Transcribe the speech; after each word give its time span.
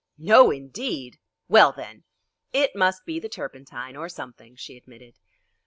"No, 0.17 0.49
indeed!" 0.49 1.19
"Well, 1.47 1.71
then!" 1.73 2.05
"It 2.51 2.71
must 2.75 3.05
be 3.05 3.19
the 3.19 3.29
turpentine, 3.29 3.95
or 3.95 4.09
something," 4.09 4.55
she 4.55 4.75
admitted. 4.75 5.19